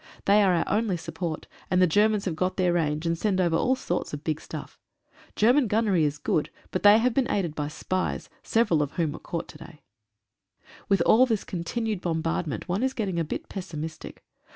They 0.25 0.41
are 0.41 0.55
our 0.55 0.67
only 0.67 0.97
support, 0.97 1.45
and 1.69 1.79
the 1.79 1.85
Ger 1.85 2.09
mans 2.09 2.25
have 2.25 2.35
got 2.35 2.57
their 2.57 2.73
range, 2.73 3.05
and 3.05 3.15
send 3.15 3.39
over 3.39 3.55
all 3.55 3.75
sorts 3.75 4.15
of 4.15 4.23
big 4.23 4.41
stuff. 4.41 4.79
German 5.35 5.67
gunnery 5.67 6.05
is 6.05 6.17
good, 6.17 6.49
but 6.71 6.81
they 6.81 6.97
have 6.97 7.13
been 7.13 7.29
aided 7.29 7.53
by 7.53 7.67
spies— 7.67 8.27
several 8.53 8.81
of 8.81 8.93
whom 8.93 9.11
were 9.11 9.19
caught 9.19 9.47
to 9.49 9.59
day. 9.59 9.77
63 9.77 9.77
SOME 9.77 10.71
QUESTIONS. 10.87 10.89
With 10.89 11.01
all 11.01 11.25
this 11.27 11.43
continued 11.43 12.01
bombardment 12.01 12.67
one 12.67 12.81
is 12.81 12.95
getting 12.95 13.19
a 13.19 13.23
bit 13.23 13.47
pessimistic. 13.47 14.23